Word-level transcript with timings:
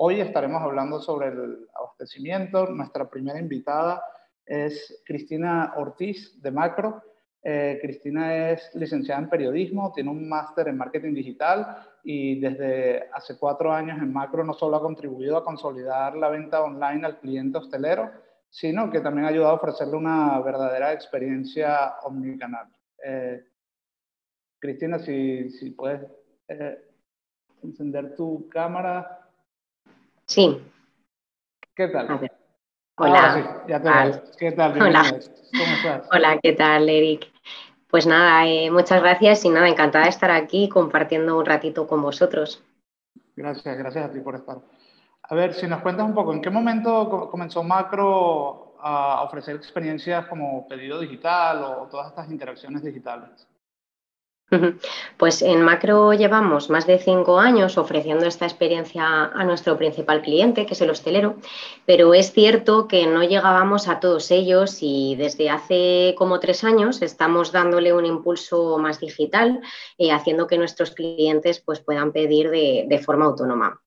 Hoy 0.00 0.20
estaremos 0.20 0.62
hablando 0.62 1.00
sobre 1.00 1.26
el 1.26 1.66
abastecimiento. 1.74 2.68
Nuestra 2.68 3.10
primera 3.10 3.40
invitada 3.40 4.00
es 4.46 5.02
Cristina 5.04 5.72
Ortiz 5.76 6.40
de 6.40 6.52
Macro. 6.52 7.02
Eh, 7.42 7.80
Cristina 7.82 8.50
es 8.50 8.70
licenciada 8.76 9.22
en 9.22 9.28
periodismo, 9.28 9.90
tiene 9.92 10.10
un 10.10 10.28
máster 10.28 10.68
en 10.68 10.76
marketing 10.76 11.14
digital 11.14 11.84
y 12.04 12.38
desde 12.38 13.10
hace 13.12 13.36
cuatro 13.38 13.72
años 13.72 13.98
en 13.98 14.12
Macro 14.12 14.44
no 14.44 14.54
solo 14.54 14.76
ha 14.76 14.80
contribuido 14.80 15.36
a 15.36 15.44
consolidar 15.44 16.14
la 16.14 16.28
venta 16.28 16.62
online 16.62 17.04
al 17.04 17.18
cliente 17.18 17.58
hostelero, 17.58 18.08
sino 18.48 18.92
que 18.92 19.00
también 19.00 19.24
ha 19.24 19.30
ayudado 19.30 19.50
a 19.50 19.56
ofrecerle 19.56 19.96
una 19.96 20.38
verdadera 20.42 20.92
experiencia 20.92 21.98
omnicanal. 22.04 22.68
Eh, 23.04 23.42
Cristina, 24.60 25.00
si, 25.00 25.50
si 25.50 25.72
puedes 25.72 26.08
eh, 26.46 26.86
encender 27.64 28.14
tu 28.14 28.48
cámara. 28.48 29.24
Sí. 30.28 30.62
¿Qué 31.74 31.88
tal? 31.88 32.30
Hola. 32.98 33.64
ya 33.66 33.80
te 33.80 34.36
¿Qué 34.38 34.52
tal? 34.52 34.82
Hola. 34.82 35.02
¿Cómo 35.04 35.74
estás? 35.74 36.08
Hola, 36.12 36.38
¿qué 36.42 36.52
tal, 36.52 36.86
Eric? 36.86 37.32
Pues 37.88 38.06
nada, 38.06 38.46
eh, 38.46 38.70
muchas 38.70 39.00
gracias 39.00 39.42
y 39.46 39.48
nada, 39.48 39.68
encantada 39.68 40.04
de 40.04 40.10
estar 40.10 40.30
aquí 40.30 40.68
compartiendo 40.68 41.38
un 41.38 41.46
ratito 41.46 41.86
con 41.86 42.02
vosotros. 42.02 42.62
Gracias, 43.36 43.78
gracias 43.78 44.04
a 44.04 44.12
ti 44.12 44.20
por 44.20 44.34
estar. 44.34 44.58
A 45.22 45.34
ver, 45.34 45.54
si 45.54 45.66
nos 45.66 45.80
cuentas 45.80 46.04
un 46.04 46.14
poco, 46.14 46.34
¿en 46.34 46.42
qué 46.42 46.50
momento 46.50 47.30
comenzó 47.30 47.62
Macro 47.62 48.76
a 48.80 49.22
ofrecer 49.22 49.56
experiencias 49.56 50.26
como 50.26 50.68
pedido 50.68 51.00
digital 51.00 51.64
o 51.64 51.88
todas 51.90 52.08
estas 52.08 52.30
interacciones 52.30 52.82
digitales? 52.82 53.48
Pues 55.18 55.42
en 55.42 55.62
Macro 55.62 56.14
llevamos 56.14 56.70
más 56.70 56.86
de 56.86 56.98
cinco 56.98 57.38
años 57.38 57.76
ofreciendo 57.76 58.24
esta 58.24 58.46
experiencia 58.46 59.24
a 59.24 59.44
nuestro 59.44 59.76
principal 59.76 60.22
cliente, 60.22 60.64
que 60.64 60.72
es 60.72 60.80
el 60.80 60.90
hostelero, 60.90 61.36
pero 61.84 62.14
es 62.14 62.32
cierto 62.32 62.88
que 62.88 63.06
no 63.06 63.22
llegábamos 63.22 63.88
a 63.88 64.00
todos 64.00 64.30
ellos 64.30 64.78
y 64.80 65.16
desde 65.16 65.50
hace 65.50 66.14
como 66.16 66.40
tres 66.40 66.64
años 66.64 67.02
estamos 67.02 67.52
dándole 67.52 67.92
un 67.92 68.06
impulso 68.06 68.78
más 68.78 69.00
digital, 69.00 69.60
eh, 69.98 70.12
haciendo 70.12 70.46
que 70.46 70.56
nuestros 70.56 70.92
clientes 70.92 71.60
pues, 71.60 71.80
puedan 71.80 72.12
pedir 72.12 72.48
de, 72.50 72.86
de 72.88 72.98
forma 72.98 73.26
autónoma. 73.26 73.82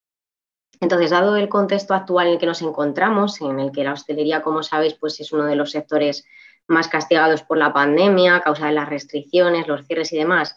Entonces, 0.79 1.11
dado 1.11 1.35
el 1.37 1.47
contexto 1.47 1.93
actual 1.93 2.27
en 2.27 2.33
el 2.33 2.39
que 2.39 2.47
nos 2.47 2.61
encontramos, 2.63 3.39
en 3.41 3.59
el 3.59 3.71
que 3.71 3.83
la 3.83 3.93
hostelería, 3.93 4.41
como 4.41 4.63
sabéis, 4.63 4.95
pues 4.95 5.19
es 5.19 5.31
uno 5.31 5.45
de 5.45 5.55
los 5.55 5.71
sectores 5.71 6.25
más 6.71 6.87
castigados 6.87 7.43
por 7.43 7.57
la 7.57 7.73
pandemia 7.73 8.37
a 8.37 8.41
causa 8.41 8.67
de 8.67 8.73
las 8.73 8.89
restricciones, 8.89 9.67
los 9.67 9.85
cierres 9.85 10.11
y 10.13 10.17
demás. 10.17 10.55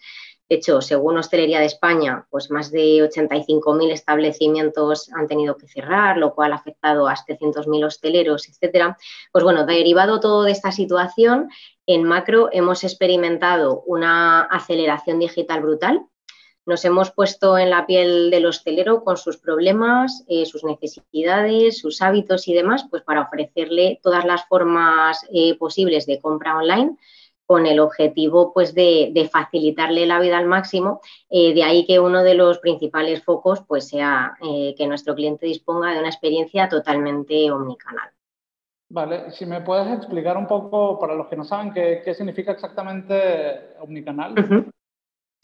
De 0.48 0.56
hecho, 0.56 0.82
según 0.82 1.16
Hostelería 1.16 1.58
de 1.58 1.66
España, 1.66 2.26
pues 2.30 2.50
más 2.50 2.70
de 2.70 2.98
85.000 2.98 3.90
establecimientos 3.90 5.10
han 5.12 5.26
tenido 5.26 5.56
que 5.56 5.66
cerrar, 5.66 6.18
lo 6.18 6.34
cual 6.34 6.52
ha 6.52 6.56
afectado 6.56 7.08
a 7.08 7.16
700.000 7.16 7.86
hosteleros, 7.86 8.48
etcétera. 8.48 8.98
Pues 9.32 9.42
bueno, 9.42 9.64
derivado 9.64 10.20
todo 10.20 10.42
de 10.44 10.52
esta 10.52 10.70
situación, 10.70 11.50
en 11.86 12.04
macro 12.04 12.50
hemos 12.52 12.84
experimentado 12.84 13.82
una 13.86 14.42
aceleración 14.42 15.18
digital 15.18 15.62
brutal 15.62 16.06
nos 16.66 16.84
hemos 16.84 17.10
puesto 17.10 17.58
en 17.58 17.70
la 17.70 17.86
piel 17.86 18.30
del 18.30 18.46
hostelero 18.46 19.04
con 19.04 19.16
sus 19.16 19.36
problemas, 19.36 20.24
eh, 20.28 20.46
sus 20.46 20.64
necesidades, 20.64 21.78
sus 21.78 22.00
hábitos 22.00 22.48
y 22.48 22.54
demás, 22.54 22.86
pues 22.90 23.02
para 23.02 23.22
ofrecerle 23.22 24.00
todas 24.02 24.24
las 24.24 24.46
formas 24.46 25.26
eh, 25.32 25.56
posibles 25.58 26.06
de 26.06 26.20
compra 26.20 26.56
online 26.56 26.96
con 27.46 27.66
el 27.66 27.78
objetivo 27.80 28.54
pues 28.54 28.74
de, 28.74 29.28
facilitarle 29.30 30.06
la 30.06 30.18
vida 30.18 30.38
al 30.38 30.46
máximo. 30.46 31.02
Eh, 31.28 31.52
de 31.52 31.62
ahí 31.62 31.84
que 31.84 32.00
uno 32.00 32.22
de 32.22 32.34
los 32.34 32.58
principales 32.58 33.22
focos 33.22 33.62
pues 33.68 33.86
sea 33.88 34.34
que 34.40 34.86
nuestro 34.86 35.14
cliente 35.14 35.44
disponga 35.44 35.92
de 35.92 35.98
una 35.98 36.08
experiencia 36.08 36.70
totalmente 36.70 37.50
omnicanal. 37.50 38.08
Vale, 38.88 39.30
si 39.32 39.44
me 39.44 39.60
puedes 39.60 39.92
explicar 39.92 40.38
un 40.38 40.46
poco 40.46 40.98
para 40.98 41.14
los 41.14 41.26
que 41.26 41.36
no 41.36 41.44
saben 41.44 41.72
qué, 41.74 42.14
significa 42.14 42.52
exactamente 42.52 43.74
omnicanal. 43.80 44.34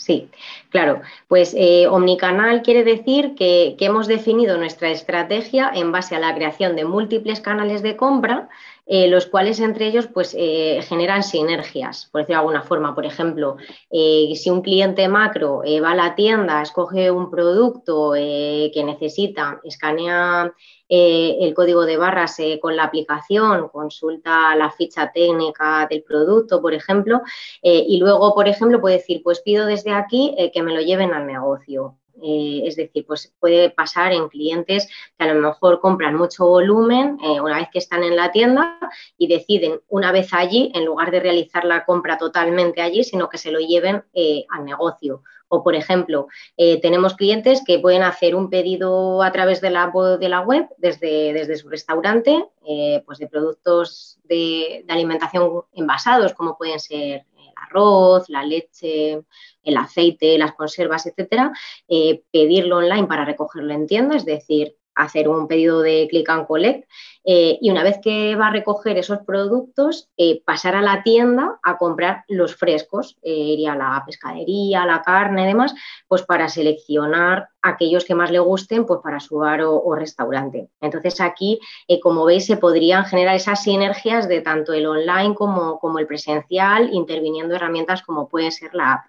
Sí, 0.01 0.31
claro. 0.71 1.03
Pues 1.29 1.55
eh, 1.55 1.87
omnicanal 1.87 2.63
quiere 2.63 2.85
decir 2.85 3.35
que, 3.35 3.77
hemos 3.81 4.07
definido 4.07 4.57
nuestra 4.57 4.89
estrategia 4.89 5.71
en 5.75 5.93
base 5.93 6.17
a 6.17 6.21
la 6.21 6.35
creación 6.35 6.75
de 6.75 6.87
múltiples 6.87 7.41
canales 7.41 7.83
de 7.83 7.97
compra, 7.99 8.49
eh, 8.93 9.09
los 9.09 9.27
cuales 9.27 9.61
entre 9.61 9.87
ellos 9.87 10.09
pues, 10.09 10.35
eh, 10.37 10.81
generan 10.83 11.23
sinergias, 11.23 12.09
por 12.11 12.23
decirlo 12.23 12.39
de 12.39 12.41
alguna 12.41 12.63
forma. 12.63 12.95
Por 12.95 13.07
ejemplo, 13.07 13.57
si 13.91 14.51
un 14.51 14.63
cliente 14.63 15.09
macro 15.09 15.63
va 15.83 15.93
a 15.93 15.95
la 15.95 16.15
tienda, 16.17 16.61
escoge 16.61 17.11
un 17.11 17.31
producto 17.31 18.13
que 18.15 18.83
necesita, 18.85 19.61
escanea 19.63 20.53
eh, 20.93 21.39
el 21.43 21.55
código 21.55 21.87
de 21.87 21.97
barras 21.97 22.41
eh, 22.41 22.59
con 22.61 22.75
la 22.75 22.83
aplicación, 22.83 23.69
consulta 23.69 24.57
la 24.57 24.73
ficha 24.73 25.13
técnica 25.13 25.87
del 25.89 26.03
producto, 26.03 26.61
por 26.61 26.75
ejemplo, 26.75 27.23
eh, 27.63 27.85
y 27.87 27.99
luego, 27.99 28.35
por 28.35 28.49
ejemplo, 28.49 28.81
puede 28.81 28.97
decir, 28.97 29.23
pues 29.23 29.41
pido 29.41 29.67
desde 29.67 29.93
aquí 29.93 30.35
que 30.53 30.63
me 30.65 30.75
lo 30.75 30.81
lleven 30.81 31.15
al 31.15 31.29
negocio. 31.29 32.00
Es 32.23 32.77
decir, 32.77 33.05
pues 33.07 33.33
puede 33.39 33.71
pasar 33.71 34.13
en 34.13 34.29
clientes 34.29 34.89
que 35.19 35.25
a 35.25 35.33
lo 35.33 35.41
mejor 35.41 35.81
compran 35.81 36.17
mucho 36.17 36.47
volumen 36.47 37.19
una 37.43 37.57
vez 37.57 37.69
que 37.73 37.79
están 37.79 38.03
en 38.05 38.17
la 38.17 38.33
tienda 38.33 38.79
y 39.17 39.27
deciden 39.27 39.81
una 39.89 40.13
vez 40.13 40.33
allí, 40.33 40.71
en 40.75 40.85
lugar 40.85 41.11
de 41.11 41.21
realizar 41.21 41.65
la 41.65 41.85
compra 41.85 42.19
totalmente 42.19 42.83
allí, 42.83 43.05
sino 43.05 43.29
que 43.29 43.39
se 43.39 43.51
lo 43.51 43.61
lleven 43.61 44.05
al 44.51 44.65
negocio. 44.65 45.23
O, 45.53 45.65
por 45.65 45.75
ejemplo, 45.75 46.29
eh, 46.57 46.81
tenemos 46.81 47.15
clientes 47.17 47.63
que 47.67 47.81
pueden 47.81 48.05
hacer 48.05 48.37
un 48.37 48.51
pedido 48.51 49.21
a 49.21 49.33
través 49.33 49.61
de 49.61 49.71
la, 49.71 49.89
web 49.89 50.69
desde, 50.79 51.33
desde 51.33 51.57
su 51.57 51.69
restaurante, 51.69 52.47
eh, 52.65 53.03
pues 53.05 53.19
de 53.19 53.27
productos 53.27 54.21
de, 54.23 54.85
alimentación 54.89 55.63
envasados, 55.73 56.35
como 56.35 56.57
pueden 56.57 56.79
ser 56.79 57.25
arroz, 57.63 58.29
la 58.29 58.45
leche, 58.45 59.21
el 59.63 59.77
aceite, 59.77 60.39
las 60.39 60.55
conservas, 60.55 61.07
etcétera, 61.07 61.53
eh, 61.89 62.23
pedirlo 62.31 62.79
online 62.79 63.07
para 63.07 63.25
recogerlo 63.25 63.73
en 63.73 63.87
tienda, 63.87 64.17
es 64.17 64.25
decir, 64.25 64.77
hacer 65.03 65.29
un 65.29 65.49
pedido 65.49 65.81
de 65.83 66.07
click 66.11 66.29
and 66.29 66.47
collect 66.47 66.89
eh, 67.25 67.59
y 67.61 67.71
una 67.71 67.83
vez 67.83 67.99
que 68.03 68.35
va 68.35 68.47
a 68.47 68.53
recoger 68.53 68.97
esos 68.97 69.19
productos, 69.19 70.09
eh, 70.17 70.43
pasar 70.45 70.75
a 70.75 70.81
la 70.81 71.03
tienda 71.03 71.59
a 71.63 71.77
comprar 71.77 72.25
los 72.29 72.57
frescos, 72.57 73.19
eh, 73.23 73.33
iría 73.33 73.75
a 73.75 73.77
la 73.77 74.03
pescadería, 74.07 74.87
la 74.87 75.03
carne 75.03 75.43
y 75.43 75.47
demás, 75.47 75.75
pues 76.09 76.23
para 76.23 76.49
seleccionar 76.49 77.51
aquellos 77.61 78.07
que 78.07 78.15
más 78.15 78.31
le 78.31 78.39
gusten 78.39 78.87
pues 78.87 79.01
para 79.03 79.21
su 79.21 79.37
bar 79.37 79.61
o, 79.63 79.95
restaurante. 79.95 80.71
Entonces 80.81 81.21
aquí, 81.21 81.61
como 82.03 82.25
veis, 82.25 82.47
se 82.47 82.57
podrían 82.57 83.05
generar 83.05 83.37
esas 83.37 83.63
sinergias 83.63 84.29
de 84.29 84.41
tanto 84.41 84.73
el 84.73 84.87
online 84.87 85.35
como, 85.35 85.79
como 85.79 85.99
el 85.99 86.07
presencial, 86.07 86.89
interviniendo 86.93 87.55
herramientas 87.55 88.03
como 88.03 88.29
puede 88.29 88.51
ser 88.51 88.75
la 88.75 88.93
app. 88.95 89.05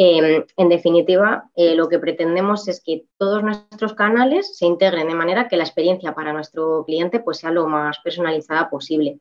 Em, 0.00 0.44
en 0.56 0.68
definitiva, 0.68 1.50
eh, 1.56 1.74
lo 1.74 1.88
que 1.88 1.98
pretendemos 1.98 2.68
es 2.68 2.80
que 2.80 3.06
todos 3.16 3.42
nuestros 3.42 3.94
canales 3.94 4.56
se 4.56 4.64
integren 4.64 5.08
de 5.08 5.14
manera 5.16 5.48
que 5.48 5.56
la 5.56 5.64
experiencia 5.64 6.14
para 6.14 6.32
nuestro 6.32 6.84
cliente 6.86 7.18
pues, 7.18 7.38
sea 7.38 7.50
lo 7.50 7.66
más 7.66 7.98
personalizada 7.98 8.70
posible. 8.70 9.18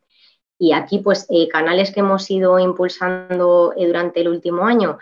Y 0.59 0.73
aquí, 0.73 0.99
pues, 0.99 1.25
eh, 1.31 1.47
canales 1.47 1.91
que 1.91 2.01
hemos 2.01 2.29
ido 2.29 2.59
impulsando 2.59 3.73
eh, 3.75 3.87
durante 3.87 4.21
el 4.21 4.27
último 4.27 4.67
año, 4.67 4.99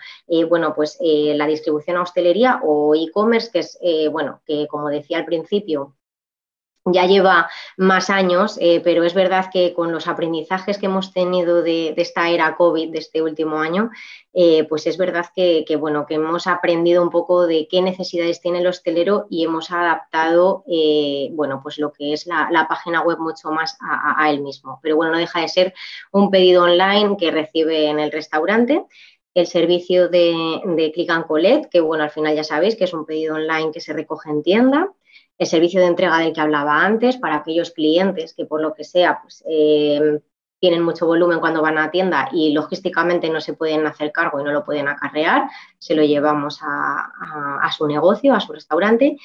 bueno, 0.48 0.74
pues 0.74 0.98
la 1.00 1.46
distribución 1.46 1.98
a 1.98 2.02
hostelería 2.02 2.60
o 2.64 2.94
e-commerce, 2.94 3.50
que 3.52 3.58
es, 3.58 3.78
bueno, 4.10 4.40
que 4.46 4.66
como 4.68 4.88
decía 4.88 5.18
al 5.18 5.26
principio, 5.26 5.94
ya 6.86 7.06
lleva 7.06 7.50
más 7.76 8.10
años, 8.10 8.58
eh, 8.60 8.80
pero 8.82 9.02
es 9.02 9.12
verdad 9.12 9.50
que 9.52 9.74
con 9.74 9.90
los 9.90 10.06
aprendizajes 10.06 10.78
que 10.78 10.86
hemos 10.86 11.12
tenido 11.12 11.62
de, 11.62 11.94
esta 11.96 12.28
era 12.30 12.56
COVID, 12.56 12.90
de 12.90 12.98
este 12.98 13.22
último 13.22 13.58
año, 13.58 13.90
eh, 14.32 14.64
pues 14.68 14.86
es 14.86 14.96
verdad 14.96 15.26
que, 15.34 15.64
bueno, 15.76 16.06
que 16.06 16.14
hemos 16.14 16.46
aprendido 16.46 17.02
un 17.02 17.10
poco 17.10 17.46
de 17.46 17.66
qué 17.68 17.82
necesidades 17.82 18.40
tiene 18.40 18.60
el 18.60 18.66
hostelero 18.66 19.26
y 19.30 19.44
hemos 19.44 19.70
adaptado, 19.72 20.62
eh, 20.68 21.28
bueno, 21.32 21.60
pues 21.62 21.78
lo 21.78 21.92
que 21.92 22.12
es 22.12 22.26
la, 22.26 22.66
página 22.68 23.02
web 23.02 23.18
mucho 23.18 23.50
más 23.50 23.76
a, 23.80 24.30
él 24.30 24.40
mismo. 24.40 24.78
Pero 24.82 24.96
bueno, 24.96 25.12
no 25.12 25.18
deja 25.18 25.40
de 25.40 25.48
ser 25.48 25.74
un 26.12 26.30
pedido 26.30 26.64
online 26.64 27.16
que 27.16 27.30
recibe 27.30 27.86
en 27.88 27.98
el 27.98 28.12
restaurante 28.12 28.84
el 29.34 29.46
servicio 29.46 30.08
de, 30.08 30.60
de 30.64 30.92
Click 30.92 31.10
and 31.10 31.26
Collect, 31.26 31.70
que 31.70 31.80
bueno, 31.80 32.04
al 32.04 32.10
final 32.10 32.34
ya 32.34 32.42
sabéis 32.42 32.74
que 32.74 32.84
es 32.84 32.94
un 32.94 33.04
pedido 33.04 33.34
online 33.34 33.70
que 33.70 33.80
se 33.80 33.92
recoge 33.92 34.30
en 34.30 34.42
tienda, 34.42 34.90
el 35.38 35.46
servicio 35.46 35.80
de 35.80 35.86
entrega 35.86 36.18
del 36.18 36.32
que 36.32 36.40
hablaba 36.40 36.84
antes 36.84 37.16
para 37.16 37.36
aquellos 37.36 37.70
clientes 37.70 38.34
que 38.34 38.46
por 38.46 38.60
lo 38.62 38.74
que 38.74 38.84
sea 38.84 39.20
pues, 39.22 39.44
eh, 39.48 40.20
tienen 40.58 40.82
mucho 40.82 41.06
volumen 41.06 41.40
cuando 41.40 41.62
van 41.62 41.78
a 41.78 41.90
tienda 41.90 42.28
y 42.32 42.52
logísticamente 42.52 43.28
no 43.28 43.40
se 43.40 43.54
pueden 43.54 43.86
hacer 43.86 44.12
cargo 44.12 44.40
y 44.40 44.44
no 44.44 44.52
lo 44.52 44.64
pueden 44.64 44.88
acarrear, 44.88 45.48
se 45.78 45.94
lo 45.94 46.02
llevamos 46.02 46.60
a, 46.62 47.70
su 47.76 47.86
negocio, 47.86 48.34
a 48.34 48.40
su 48.40 48.52
restaurante. 48.52 49.16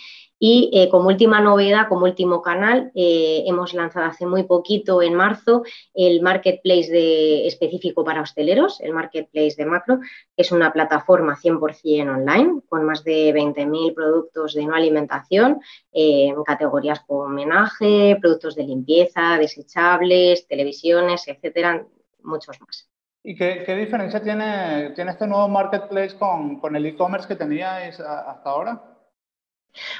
Y 0.43 0.71
eh, 0.73 0.89
como 0.89 1.09
última 1.09 1.39
novedad, 1.39 1.87
como 1.87 2.05
último 2.05 2.41
canal, 2.41 2.91
eh, 2.95 3.43
hemos 3.45 3.75
lanzado 3.75 4.07
hace 4.07 4.25
muy 4.25 4.41
poquito, 4.41 5.03
en 5.03 5.13
marzo, 5.13 5.61
el 5.93 6.19
marketplace 6.23 7.45
específico 7.45 8.03
para 8.03 8.23
hosteleros, 8.23 8.81
el 8.81 8.91
marketplace 8.91 9.53
de 9.55 9.65
Macro, 9.67 9.99
que 9.99 10.41
es 10.41 10.51
una 10.51 10.73
plataforma 10.73 11.37
100% 11.37 12.09
online 12.09 12.61
con 12.67 12.85
más 12.85 13.03
de 13.03 13.31
20.000 13.35 13.93
productos 13.93 14.55
de 14.55 14.65
no 14.65 14.73
alimentación 14.73 15.61
eh, 15.93 16.29
en 16.29 16.43
categorías 16.43 17.01
como 17.01 17.25
homenaje, 17.25 18.17
productos 18.19 18.55
de 18.55 18.63
limpieza, 18.63 19.37
desechables, 19.37 20.47
televisiones, 20.47 21.27
etcétera, 21.27 21.85
muchos 22.23 22.59
más. 22.61 22.89
¿Y 23.23 23.35
qué, 23.35 23.75
diferencia 23.75 24.23
tiene, 24.23 24.89
tiene 24.95 25.11
este 25.11 25.27
nuevo 25.27 25.47
marketplace 25.47 26.17
con, 26.17 26.59
con 26.59 26.75
el 26.75 26.87
e-commerce 26.87 27.27
que 27.27 27.35
teníais 27.35 27.99
hasta 27.99 28.49
ahora? 28.49 28.90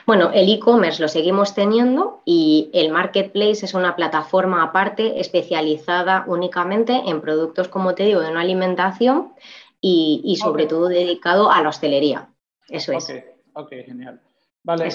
Bueno, 0.06 0.32
el 0.34 0.52
e-commerce 0.52 1.02
lo 1.02 1.08
seguimos 1.08 1.54
teniendo 1.54 2.22
y 2.26 2.70
el 2.74 2.92
marketplace 2.92 3.66
es 3.66 3.74
una 3.74 3.96
plataforma 3.96 4.64
aparte 4.64 5.20
especializada 5.20 6.26
únicamente 6.28 6.94
en 7.06 7.22
productos, 7.22 7.68
como 7.68 7.96
te 7.96 8.04
digo, 8.04 8.22
de 8.22 8.32
una 8.32 8.42
alimentación 8.42 9.34
y, 9.80 10.38
sobre 10.42 10.68
todo 10.68 10.88
dedicado 10.88 11.52
a 11.52 11.62
la 11.62 11.70
hostelería. 11.70 12.30
Eso 12.68 12.92
es. 12.94 13.12
Ok, 13.54 13.70
genial. 13.86 14.22
Vale, 14.64 14.90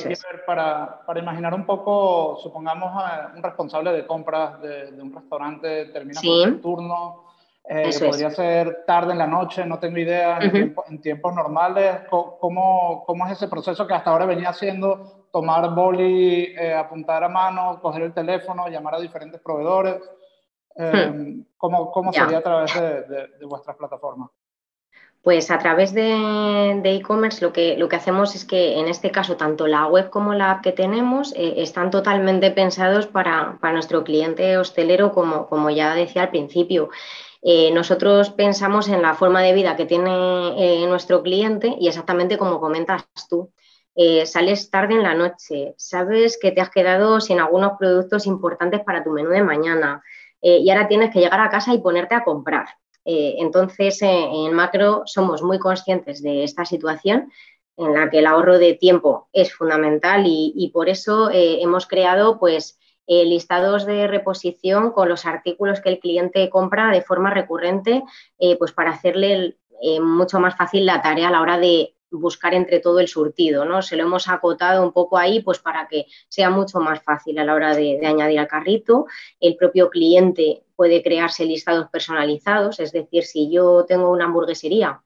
para, 0.46 1.00
imaginar 1.16 1.52
un 1.52 1.66
poco, 1.66 2.38
supongamos 2.40 2.92
un 3.34 3.42
responsable 3.42 3.92
de 3.92 4.06
compras 4.06 4.60
de, 4.62 4.92
un 5.02 5.12
restaurante 5.12 5.86
termina 5.86 6.20
su 6.20 6.58
turno, 6.60 7.25
eh, 7.68 7.90
podría 7.98 8.30
ser 8.30 8.84
tarde 8.86 9.12
en 9.12 9.18
la 9.18 9.26
noche, 9.26 9.66
no 9.66 9.80
tengo 9.80 9.98
idea, 9.98 10.38
en, 10.38 11.00
tiempos 11.00 11.34
normales. 11.34 12.02
¿Cómo, 12.08 13.02
¿Cómo, 13.04 13.26
es 13.26 13.32
ese 13.32 13.48
proceso 13.48 13.86
que 13.86 13.94
hasta 13.94 14.10
ahora 14.10 14.24
venía 14.24 14.50
haciendo? 14.50 15.26
Tomar 15.32 15.74
boli, 15.74 16.54
eh, 16.56 16.74
apuntar 16.74 17.24
a 17.24 17.28
mano, 17.28 17.80
coger 17.82 18.02
el 18.02 18.14
teléfono, 18.14 18.68
llamar 18.68 18.94
a 18.94 19.00
diferentes 19.00 19.40
proveedores. 19.40 19.96
Eh, 20.76 21.10
hmm. 21.12 21.46
¿Cómo, 21.56 21.90
cómo 21.90 22.12
sería 22.12 22.38
a 22.38 22.42
través 22.42 22.72
de, 22.74 23.02
de, 23.02 23.46
vuestras 23.46 23.76
plataformas? 23.76 24.30
Pues 25.22 25.50
a 25.50 25.58
través 25.58 25.92
de 25.92 26.80
e-commerce 26.84 27.44
lo, 27.44 27.52
que, 27.52 27.76
lo 27.76 27.88
que 27.88 27.96
hacemos 27.96 28.36
es 28.36 28.44
que 28.44 28.78
en 28.78 28.86
este 28.86 29.10
caso 29.10 29.36
tanto 29.36 29.66
la 29.66 29.86
web 29.88 30.08
como 30.08 30.34
la 30.34 30.52
app 30.52 30.62
que 30.62 30.70
tenemos 30.70 31.34
están 31.36 31.90
totalmente 31.90 32.52
pensados 32.52 33.08
para, 33.08 33.58
para, 33.60 33.72
nuestro 33.72 34.04
cliente 34.04 34.56
hostelero, 34.56 35.10
como, 35.10 35.48
como 35.48 35.70
ya 35.70 35.96
decía 35.96 36.22
al 36.22 36.30
principio. 36.30 36.90
Eh, 37.48 37.70
nosotros 37.70 38.30
pensamos 38.30 38.88
en 38.88 39.02
la 39.02 39.14
forma 39.14 39.40
de 39.40 39.52
vida 39.52 39.76
que 39.76 39.86
tiene 39.86 40.48
eh, 40.58 40.84
nuestro 40.88 41.22
cliente 41.22 41.76
y 41.78 41.86
exactamente 41.86 42.38
como 42.38 42.58
comentas 42.58 43.04
tú. 43.30 43.52
Eh, 43.94 44.26
sales 44.26 44.68
tarde 44.68 44.94
en 44.94 45.04
la 45.04 45.14
noche, 45.14 45.72
sabes 45.78 46.40
que 46.42 46.50
te 46.50 46.60
has 46.60 46.70
quedado 46.70 47.20
sin 47.20 47.38
algunos 47.38 47.78
productos 47.78 48.26
importantes 48.26 48.80
para 48.80 49.04
tu 49.04 49.10
menú 49.10 49.30
de 49.30 49.44
mañana 49.44 50.02
y 50.42 50.68
ahora 50.70 50.86
tienes 50.86 51.12
que 51.12 51.20
llegar 51.20 51.40
a 51.40 51.48
casa 51.48 51.72
y 51.72 51.78
ponerte 51.78 52.14
a 52.14 52.22
comprar. 52.22 52.66
entonces, 53.04 53.98
en 54.02 54.52
Macro 54.52 55.02
somos 55.06 55.42
muy 55.42 55.58
conscientes 55.58 56.22
de 56.22 56.44
esta 56.44 56.64
situación 56.64 57.32
en 57.76 57.94
la 57.94 58.10
que 58.10 58.18
el 58.18 58.26
ahorro 58.26 58.58
de 58.58 58.74
tiempo 58.74 59.28
es 59.32 59.52
fundamental 59.52 60.24
y, 60.26 60.52
y 60.54 60.70
por 60.70 60.88
eso 60.88 61.30
hemos 61.32 61.86
creado 61.86 62.38
pues, 62.38 62.78
eh, 63.06 63.24
listados 63.24 63.86
de 63.86 64.06
reposición 64.06 64.90
con 64.90 65.08
los 65.08 65.26
artículos 65.26 65.80
que 65.80 65.90
el 65.90 65.98
cliente 65.98 66.50
compra 66.50 66.90
de 66.90 67.02
forma 67.02 67.30
recurrente, 67.30 68.02
eh, 68.38 68.56
pues 68.56 68.72
para 68.72 68.90
hacerle 68.90 69.56
eh, 69.82 70.00
mucho 70.00 70.40
más 70.40 70.56
fácil 70.56 70.86
la 70.86 71.02
tarea 71.02 71.28
a 71.28 71.30
la 71.30 71.40
hora 71.40 71.58
de 71.58 71.94
buscar 72.10 72.54
entre 72.54 72.80
todo 72.80 73.00
el 73.00 73.08
surtido, 73.08 73.64
¿no? 73.64 73.82
Se 73.82 73.96
lo 73.96 74.04
hemos 74.04 74.28
acotado 74.28 74.82
un 74.82 74.92
poco 74.92 75.18
ahí, 75.18 75.40
pues 75.42 75.58
para 75.58 75.86
que 75.88 76.06
sea 76.28 76.50
mucho 76.50 76.80
más 76.80 77.02
fácil 77.02 77.38
a 77.38 77.44
la 77.44 77.54
hora 77.54 77.74
de, 77.74 77.98
de 78.00 78.06
añadir 78.06 78.38
al 78.38 78.48
carrito. 78.48 79.06
El 79.40 79.56
propio 79.56 79.90
cliente 79.90 80.62
puede 80.76 81.02
crearse 81.02 81.44
listados 81.44 81.88
personalizados, 81.90 82.80
es 82.80 82.92
decir, 82.92 83.24
si 83.24 83.50
yo 83.50 83.84
tengo 83.86 84.10
una 84.10 84.24
hamburguesería 84.24 85.02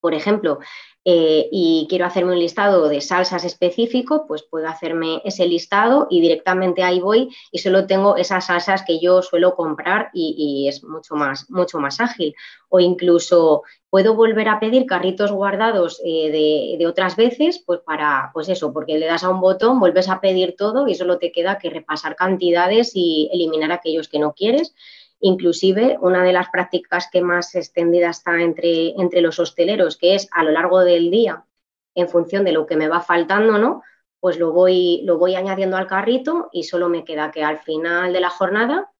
por 0.00 0.14
ejemplo, 0.14 0.58
eh, 1.04 1.48
y 1.50 1.86
quiero 1.88 2.04
hacerme 2.04 2.32
un 2.32 2.38
listado 2.38 2.86
de 2.88 3.00
salsas 3.00 3.44
específico, 3.44 4.26
pues 4.28 4.42
puedo 4.42 4.68
hacerme 4.68 5.22
ese 5.24 5.46
listado 5.46 6.06
y 6.10 6.20
directamente 6.20 6.82
ahí 6.82 7.00
voy 7.00 7.34
y 7.50 7.58
solo 7.58 7.86
tengo 7.86 8.16
esas 8.16 8.46
salsas 8.46 8.84
que 8.84 9.00
yo 9.00 9.22
suelo 9.22 9.54
comprar 9.54 10.10
y, 10.12 10.68
es 10.68 10.84
mucho 10.84 11.14
más, 11.14 11.48
mucho 11.50 11.78
más 11.78 12.00
ágil. 12.00 12.34
O 12.68 12.80
incluso 12.80 13.62
puedo 13.88 14.14
volver 14.14 14.48
a 14.48 14.60
pedir 14.60 14.84
carritos 14.84 15.32
guardados 15.32 16.00
eh, 16.04 16.76
de, 16.78 16.86
otras 16.86 17.16
veces, 17.16 17.62
pues 17.64 17.80
para, 17.80 18.30
pues 18.34 18.50
eso, 18.50 18.72
porque 18.72 18.98
le 18.98 19.06
das 19.06 19.24
a 19.24 19.30
un 19.30 19.40
botón, 19.40 19.80
vuelves 19.80 20.08
a 20.10 20.20
pedir 20.20 20.54
todo 20.56 20.86
y 20.86 20.94
solo 20.94 21.18
te 21.18 21.32
queda 21.32 21.58
que 21.58 21.70
repasar 21.70 22.14
cantidades 22.14 22.92
y 22.94 23.30
eliminar 23.32 23.72
aquellos 23.72 24.08
que 24.08 24.18
no 24.18 24.34
quieres. 24.34 24.74
Inclusive, 25.20 25.98
una 26.00 26.22
de 26.22 26.32
las 26.32 26.48
prácticas 26.48 27.08
que 27.12 27.20
más 27.20 27.54
extendida 27.54 28.10
está 28.10 28.40
entre, 28.40 28.90
entre 29.00 29.20
los 29.20 29.38
hosteleros, 29.38 29.96
que 29.96 30.14
es 30.14 30.28
a 30.32 30.42
lo 30.42 30.50
largo 30.50 30.80
del 30.80 31.10
día, 31.10 31.44
en 31.94 32.08
función 32.08 32.44
de 32.44 32.52
lo 32.52 32.66
que 32.66 32.76
me 32.76 32.88
va 32.88 33.00
faltando, 33.00 33.58
¿no? 33.58 33.82
Pues 34.18 34.38
lo 34.38 34.52
voy, 34.52 35.02
lo 35.04 35.18
voy 35.18 35.34
añadiendo 35.34 35.76
al 35.76 35.86
carrito 35.86 36.48
y 36.52 36.64
solo 36.64 36.88
me 36.88 37.04
queda 37.04 37.30
que 37.30 37.42
al 37.42 37.58
final 37.58 38.12
de 38.12 38.20
la 38.20 38.30
jornada 38.30 38.90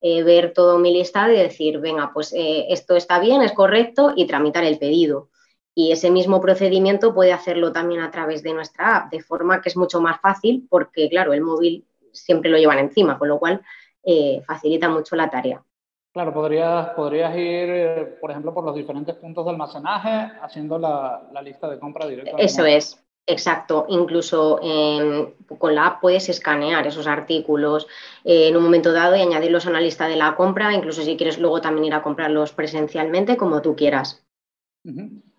eh, 0.00 0.22
ver 0.22 0.52
todo 0.52 0.78
mi 0.78 0.92
listado 0.92 1.32
y 1.32 1.36
decir, 1.36 1.78
venga, 1.78 2.10
pues 2.12 2.32
eh, 2.32 2.66
esto 2.68 2.96
está 2.96 3.18
bien, 3.18 3.42
es 3.42 3.52
correcto 3.52 4.12
y 4.14 4.26
tramitar 4.26 4.64
el 4.64 4.78
pedido. 4.78 5.30
Y 5.74 5.92
ese 5.92 6.10
mismo 6.10 6.40
procedimiento 6.40 7.14
puede 7.14 7.32
hacerlo 7.32 7.72
también 7.72 8.00
a 8.00 8.10
través 8.10 8.42
de 8.42 8.54
nuestra 8.54 8.96
app, 8.96 9.12
de 9.12 9.20
forma 9.20 9.60
que 9.60 9.68
es 9.68 9.76
mucho 9.76 10.00
más 10.00 10.20
fácil 10.20 10.66
porque, 10.70 11.08
claro, 11.10 11.34
el 11.34 11.42
móvil 11.42 11.86
siempre 12.12 12.50
lo 12.50 12.56
llevan 12.56 12.78
encima, 12.78 13.18
con 13.18 13.28
lo 13.28 13.38
cual 13.38 13.62
eh, 14.08 14.40
facilita 14.46 14.88
mucho 14.88 15.16
la 15.16 15.28
tarea. 15.28 15.60
Claro, 16.12 16.32
podrías, 16.32 16.90
podrías 16.90 17.34
ir, 17.34 17.68
eh, 17.68 18.16
por 18.20 18.30
ejemplo, 18.30 18.54
por 18.54 18.64
los 18.64 18.76
diferentes 18.76 19.16
puntos 19.16 19.44
de 19.44 19.50
almacenaje 19.50 20.32
haciendo 20.40 20.78
la, 20.78 21.28
lista 21.42 21.68
de 21.68 21.80
compra 21.80 22.06
directa. 22.06 22.36
Eso 22.38 22.64
es, 22.64 23.04
exacto. 23.26 23.84
Incluso 23.88 24.60
con 25.58 25.74
la 25.74 25.86
app 25.86 26.00
puedes 26.00 26.28
escanear 26.28 26.86
esos 26.86 27.08
artículos 27.08 27.88
eh, 28.22 28.46
en 28.46 28.56
un 28.56 28.62
momento 28.62 28.92
dado 28.92 29.16
y 29.16 29.22
añadirlos 29.22 29.66
a 29.66 29.70
una 29.70 29.80
lista 29.80 30.06
de 30.06 30.14
la 30.14 30.36
compra, 30.36 30.72
incluso 30.72 31.02
si 31.02 31.16
quieres 31.16 31.40
luego 31.40 31.60
también 31.60 31.86
ir 31.86 31.94
a 31.94 32.02
comprarlos 32.02 32.52
presencialmente, 32.52 33.36
como 33.36 33.60
tú 33.60 33.74
quieras. 33.74 34.24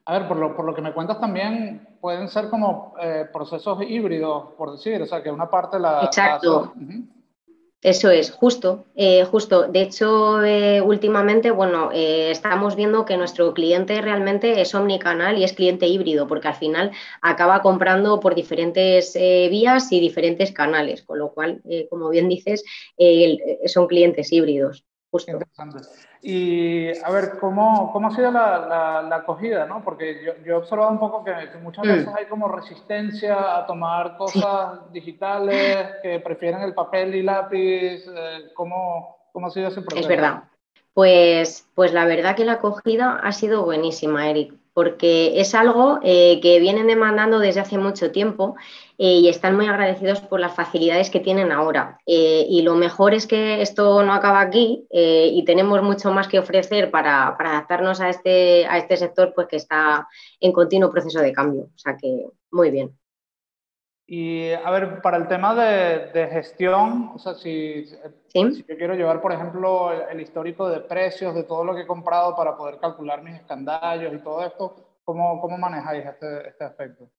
A 0.06 0.20
ver, 0.20 0.28
por 0.28 0.38
lo, 0.38 0.58
por 0.58 0.66
lo, 0.66 0.76
que 0.76 0.82
me 0.82 0.92
cuentas 0.92 1.22
también 1.22 1.88
pueden 2.02 2.28
ser 2.28 2.50
como 2.50 2.94
procesos 3.32 3.82
híbridos, 3.82 4.50
por 4.58 4.74
decir, 4.74 5.02
o 5.02 5.06
sea, 5.06 5.24
que 5.24 5.32
una 5.32 5.50
parte 5.50 5.80
la... 5.80 6.04
Exacto. 6.04 6.74
Eso 7.84 8.10
es, 8.10 8.32
justo, 8.32 8.86
eh, 8.96 9.24
justo. 9.26 9.68
De 9.68 9.82
hecho, 9.84 10.44
eh, 10.44 10.82
últimamente, 10.82 11.52
bueno, 11.52 11.92
eh, 11.94 12.32
estamos 12.32 12.76
viendo 12.76 13.06
que 13.06 13.18
nuestro 13.18 13.54
cliente 13.54 14.02
realmente 14.02 14.62
es 14.62 14.74
omnicanal 14.74 15.38
y 15.38 15.44
es 15.44 15.54
cliente 15.54 15.86
híbrido, 15.88 16.28
porque 16.28 16.48
al 16.48 16.56
final 16.56 16.92
acaba 17.22 17.62
comprando 17.62 18.20
por 18.20 18.34
diferentes 18.34 19.14
vías 19.14 19.92
y 19.92 20.00
diferentes 20.00 20.52
canales, 20.52 21.04
con 21.04 21.20
lo 21.20 21.32
cual, 21.34 21.62
como 21.90 22.10
bien 22.10 22.30
dices, 22.30 22.64
son 23.68 23.88
clientes 23.88 24.32
híbridos. 24.32 24.87
Justo. 25.10 25.40
Y 26.22 26.90
a 26.98 27.10
ver, 27.12 27.38
¿cómo, 27.40 27.92
cómo 27.94 28.10
ha 28.10 28.16
sido 28.16 28.30
la, 28.30 29.04
la, 29.08 29.16
acogida? 29.16 29.66
¿no? 29.66 29.82
Porque 29.82 30.22
yo, 30.24 30.34
yo, 30.44 30.54
he 30.54 30.58
observado 30.58 30.92
un 30.92 31.00
poco 31.00 31.24
que, 31.24 31.34
muchas 31.62 31.86
veces 31.86 32.10
hay 32.14 32.26
como 32.26 32.50
resistencia 32.50 33.58
a 33.58 33.66
tomar 33.66 34.18
cosas 34.18 34.92
digitales, 34.92 35.96
que 36.02 36.20
prefieren 36.20 36.62
el 36.62 36.74
papel 36.74 37.16
y 37.16 37.24
lápiz. 37.24 38.06
Eh, 38.06 38.52
¿cómo, 38.54 39.18
¿Cómo 39.32 39.48
ha 39.48 39.50
sido 39.50 39.70
ese 39.70 39.82
proceso? 39.82 40.02
Es 40.02 40.08
verdad. 40.08 40.44
Pues, 40.94 41.68
pues 41.74 41.94
la 41.94 42.06
verdad 42.06 42.36
que 42.36 42.44
la 42.44 42.54
acogida 42.54 43.20
ha 43.24 43.32
sido 43.32 43.64
buenísima, 43.64 44.30
Eric 44.30 44.54
porque 44.78 45.42
es 45.42 45.56
algo 45.56 45.98
eh, 46.04 46.40
que 46.40 46.60
vienen 46.60 46.86
demandando 46.86 47.40
desde 47.40 47.62
hace 47.62 47.80
mucho 47.80 48.12
tiempo 48.12 48.56
eh, 48.98 49.20
y 49.20 49.30
están 49.30 49.56
muy 49.56 49.68
agradecidos 49.68 50.22
por 50.22 50.40
las 50.40 50.56
facilidades 50.56 51.10
que 51.10 51.20
tienen 51.20 51.52
ahora. 51.52 52.00
Eh, 52.06 52.46
y 52.50 52.62
lo 52.62 52.76
mejor 52.76 53.14
es 53.14 53.28
que 53.28 53.62
esto 53.62 54.04
no 54.04 54.14
acaba 54.14 54.42
aquí 54.42 54.88
y 54.92 55.44
tenemos 55.46 55.82
mucho 55.84 56.12
más 56.12 56.28
que 56.28 56.40
ofrecer 56.40 56.92
para, 56.92 57.28
adaptarnos 57.28 58.02
a 58.02 58.10
este, 58.10 58.66
a 58.66 58.78
este 58.78 58.98
sector 58.98 59.34
pues 59.36 59.48
que 59.48 59.58
está 59.58 60.08
en 60.40 60.52
continuo 60.52 60.92
proceso 60.92 61.20
de 61.20 61.34
cambio. 61.34 61.64
O 61.64 61.78
sea 61.78 61.96
que 61.98 62.26
muy 62.52 62.72
bien. 62.72 62.98
Y 64.10 64.54
a 64.54 64.72
ver, 64.72 65.02
para 65.02 65.18
el 65.18 65.28
tema 65.28 65.54
de, 65.54 66.30
gestión, 66.32 67.12
o 67.14 67.20
sea, 67.20 67.34
si, 67.34 67.86
si, 67.86 68.64
yo 68.64 68.78
quiero 68.78 68.96
llevar, 68.96 69.20
por 69.20 69.34
ejemplo, 69.34 69.92
el, 69.92 70.22
histórico 70.22 70.70
de 70.70 70.80
precios 70.80 71.36
de 71.36 71.44
todo 71.44 71.66
lo 71.66 71.76
que 71.76 71.82
he 71.82 71.88
comprado 71.88 72.34
para 72.34 72.56
poder 72.56 72.80
calcular 72.80 73.22
mis 73.22 73.36
escandallos 73.36 74.14
y 74.14 74.20
todo 74.20 74.46
esto, 74.46 74.76
¿cómo, 75.04 75.42
cómo 75.42 75.58
manejáis 75.58 76.06
este, 76.06 76.48
este 76.48 76.64
aspecto? 76.64 77.10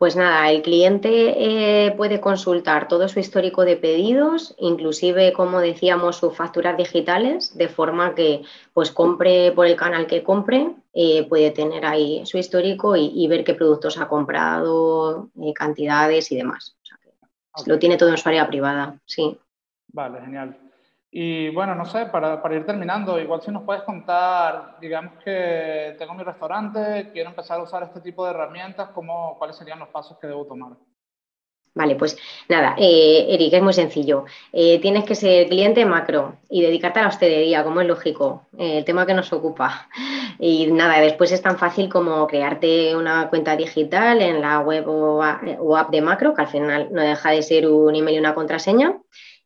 Pues 0.00 0.16
nada, 0.16 0.50
el 0.50 0.62
cliente 0.62 1.34
eh, 1.36 1.92
puede 1.94 2.22
consultar 2.22 2.88
todo 2.88 3.06
su 3.06 3.20
histórico 3.20 3.66
de 3.66 3.76
pedidos, 3.76 4.54
inclusive, 4.58 5.34
como 5.34 5.60
decíamos, 5.60 6.16
sus 6.16 6.34
facturas 6.34 6.74
digitales, 6.78 7.54
de 7.58 7.68
forma 7.68 8.14
que 8.14 8.40
pues 8.72 8.92
compre 8.92 9.52
por 9.52 9.66
el 9.66 9.76
canal 9.76 10.06
que 10.06 10.22
compre, 10.22 10.74
eh, 10.94 11.28
puede 11.28 11.50
tener 11.50 11.84
ahí 11.84 12.24
su 12.24 12.38
histórico 12.38 12.96
y, 12.96 13.28
ver 13.28 13.44
qué 13.44 13.52
productos 13.52 13.98
ha 13.98 14.08
comprado, 14.08 15.28
eh, 15.38 15.52
cantidades 15.52 16.32
y 16.32 16.36
demás. 16.36 16.74
Lo 17.66 17.78
tiene 17.78 17.98
todo 17.98 18.08
en 18.08 18.16
su 18.16 18.26
área 18.26 18.48
privada, 18.48 18.98
sí. 19.04 19.36
Vale, 19.92 20.22
genial. 20.22 20.56
Y 21.12 21.50
bueno, 21.50 21.74
no 21.74 21.84
sé, 21.86 22.06
para, 22.06 22.40
ir 22.54 22.64
terminando, 22.64 23.18
igual 23.18 23.42
si 23.42 23.50
nos 23.50 23.64
puedes 23.64 23.82
contar, 23.82 24.76
digamos 24.80 25.14
que 25.24 25.96
tengo 25.98 26.14
mi 26.14 26.22
restaurante, 26.22 27.10
quiero 27.12 27.30
empezar 27.30 27.58
a 27.58 27.64
usar 27.64 27.82
este 27.82 28.00
tipo 28.00 28.24
de 28.24 28.30
herramientas, 28.30 28.90
¿cómo, 28.90 29.36
¿cuáles 29.36 29.56
serían 29.56 29.80
los 29.80 29.88
pasos 29.88 30.18
que 30.18 30.28
debo 30.28 30.46
tomar? 30.46 30.76
Vale, 31.72 31.94
pues 31.94 32.18
nada, 32.48 32.74
eh, 32.76 33.26
Eric, 33.28 33.54
es 33.54 33.62
muy 33.62 33.72
sencillo. 33.72 34.24
Eh, 34.52 34.80
tienes 34.80 35.04
que 35.04 35.14
ser 35.14 35.48
cliente 35.48 35.84
macro 35.84 36.36
y 36.48 36.62
dedicarte 36.62 36.98
a 36.98 37.02
la 37.02 37.08
hostelería, 37.08 37.62
como 37.62 37.80
es 37.80 37.86
lógico, 37.86 38.46
eh, 38.58 38.78
el 38.78 38.84
tema 38.84 39.06
que 39.06 39.14
nos 39.14 39.32
ocupa. 39.32 39.88
Y 40.42 40.68
nada, 40.68 41.00
después 41.00 41.32
es 41.32 41.42
tan 41.42 41.58
fácil 41.58 41.90
como 41.90 42.26
crearte 42.26 42.96
una 42.96 43.28
cuenta 43.28 43.56
digital 43.56 44.22
en 44.22 44.40
la 44.40 44.60
web 44.60 44.88
o, 44.88 45.22
app 45.22 45.90
de 45.90 46.00
macro, 46.00 46.34
que 46.34 46.40
al 46.40 46.48
final 46.48 46.88
no 46.92 47.02
deja 47.02 47.30
de 47.32 47.42
ser 47.42 47.68
un 47.68 47.94
email 47.94 48.16
y 48.16 48.20
una 48.20 48.34
contraseña. 48.34 48.98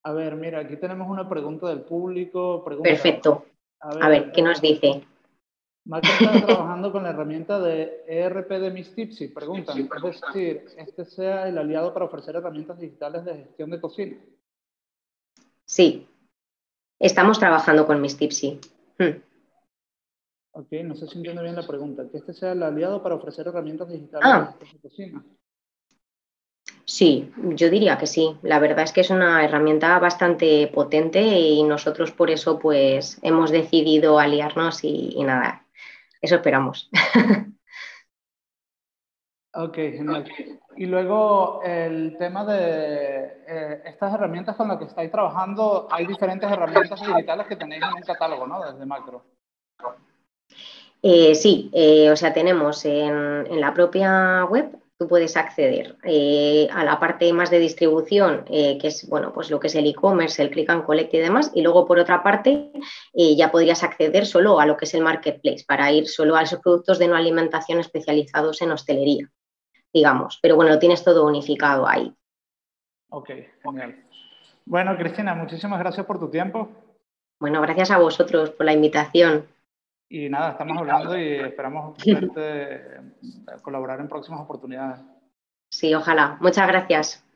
A 0.03 0.13
ver, 0.13 0.35
mira, 0.35 0.59
aquí 0.59 0.77
tenemos 0.77 1.09
una 1.09 1.27
pregunta 1.27 1.67
del 1.67 1.81
público. 1.81 2.63
Perfecto. 2.81 3.45
A 3.79 4.09
ver, 4.09 4.31
¿qué 4.31 4.41
nos 4.41 4.61
dice? 4.61 5.03
Macro 5.87 6.09
está 6.11 6.45
trabajando 6.45 6.91
con 6.91 7.03
la 7.03 7.09
herramienta 7.09 7.59
de 7.59 8.03
ERP 8.07 8.49
de 8.49 8.71
Miss 8.71 8.93
Tipsy. 8.93 9.29
Preguntan, 9.29 9.77
es 9.77 10.21
decir, 10.21 10.65
este 10.77 11.05
sea 11.05 11.47
el 11.47 11.57
aliado 11.57 11.93
para 11.93 12.05
ofrecer 12.05 12.35
herramientas 12.35 12.79
digitales 12.79 13.23
de 13.25 13.35
gestión 13.35 13.69
de 13.69 13.81
cocina. 13.81 14.17
Sí, 15.65 16.07
estamos 16.99 17.39
trabajando 17.39 17.85
con 17.85 18.01
Miss 18.01 18.17
Tipsy. 18.17 18.59
Hmm. 18.97 19.21
Ok, 20.51 20.71
no 20.83 20.95
sé 20.95 21.07
si 21.07 21.17
entiendo 21.17 21.43
bien 21.43 21.55
la 21.55 21.67
pregunta. 21.67 22.09
¿Que 22.09 22.17
este 22.17 22.33
sea 22.33 22.51
el 22.51 22.63
aliado 22.63 23.01
para 23.03 23.15
ofrecer 23.15 23.47
herramientas 23.47 23.89
digitales 23.89 24.27
ah. 24.27 24.55
de 24.59 24.79
cocina? 24.79 25.23
Sí, 26.83 27.31
yo 27.35 27.69
diría 27.69 27.97
que 27.97 28.07
sí. 28.07 28.37
La 28.41 28.59
verdad 28.59 28.85
es 28.85 28.93
que 28.93 29.01
es 29.01 29.09
una 29.09 29.43
herramienta 29.43 29.99
bastante 29.99 30.67
potente 30.73 31.21
y 31.21 31.61
nosotros 31.63 32.11
por 32.11 32.31
eso 32.31 32.59
pues 32.59 33.19
hemos 33.23 33.51
decidido 33.51 34.19
aliarnos 34.19 34.83
y, 34.83 35.21
nada, 35.23 35.66
eso 36.21 36.35
esperamos. 36.35 36.89
Ok, 39.59 39.73
genial. 39.73 40.23
Y 40.75 40.85
luego 40.85 41.63
el 41.63 42.15
tema 42.19 42.45
de 42.45 43.43
eh, 43.47 43.81
estas 43.85 44.13
herramientas 44.13 44.55
con 44.55 44.67
las 44.67 44.77
que 44.77 44.83
estáis 44.83 45.11
trabajando, 45.11 45.87
hay 45.89 46.05
diferentes 46.05 46.51
herramientas 46.51 47.01
digitales 47.01 47.47
que 47.47 47.55
tenéis 47.55 47.81
en 47.81 47.95
un 47.95 48.01
catálogo, 48.03 48.45
¿no? 48.45 48.63
Desde 48.63 48.85
Macro. 48.85 49.25
Eh, 51.01 51.33
sí, 51.33 51.71
eh, 51.73 52.11
o 52.11 52.15
sea, 52.15 52.33
tenemos 52.33 52.85
en, 52.85 53.59
la 53.59 53.73
propia 53.73 54.45
web, 54.45 54.77
tú 54.97 55.07
puedes 55.07 55.37
acceder 55.37 55.95
eh, 56.03 56.67
a 56.71 56.83
la 56.83 56.99
parte 56.99 57.31
más 57.33 57.49
de 57.49 57.59
distribución, 57.59 58.45
que 58.45 58.79
es 58.81 59.07
bueno, 59.07 59.31
pues 59.33 59.51
lo 59.51 59.59
que 59.59 59.67
es 59.67 59.75
el 59.75 59.85
e-commerce, 59.85 60.41
el 60.41 60.49
click 60.49 60.69
and 60.69 60.85
collect 60.85 61.13
y 61.13 61.19
demás, 61.19 61.51
y 61.53 61.61
luego 61.61 61.85
por 61.85 61.99
otra 61.99 62.23
parte 62.23 62.71
ya 63.13 63.51
podrías 63.51 63.83
acceder 63.83 64.25
solo 64.25 64.59
a 64.59 64.65
lo 64.65 64.75
que 64.75 64.85
es 64.85 64.93
el 64.93 65.01
marketplace, 65.01 65.63
para 65.67 65.91
ir 65.91 66.07
solo 66.07 66.35
a 66.35 66.41
esos 66.41 66.59
productos 66.59 66.99
de 66.99 67.07
no 67.07 67.15
alimentación 67.15 67.79
especializados 67.79 68.61
en 68.61 68.71
hostelería, 68.71 69.29
digamos. 69.93 70.39
Pero 70.41 70.55
bueno, 70.55 70.71
lo 70.71 70.79
tienes 70.79 71.03
todo 71.03 71.25
unificado 71.25 71.87
ahí. 71.87 72.13
Ok, 73.09 73.29
genial. 73.63 74.03
Bueno, 74.65 74.97
Cristina, 74.97 75.33
muchísimas 75.33 75.79
gracias 75.79 76.05
por 76.05 76.19
tu 76.19 76.29
tiempo. 76.29 76.69
Bueno, 77.39 77.61
gracias 77.61 77.91
a 77.91 77.99
vosotros 77.99 78.49
por 78.49 78.65
la 78.65 78.73
invitación. 78.73 79.47
Y 80.09 80.29
nada, 80.29 80.51
estamos 80.51 80.77
hablando 80.77 81.17
y 81.17 81.33
esperamos 81.35 81.97
verte, 82.05 83.01
colaborar 83.61 83.99
en 83.99 84.07
próximas 84.07 84.41
oportunidades. 84.41 84.99
Sí, 85.69 85.93
ojalá. 85.93 86.37
Muchas 86.39 86.67
gracias. 86.67 87.26